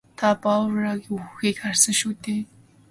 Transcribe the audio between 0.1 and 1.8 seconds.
Та Барруагийн үхэхийг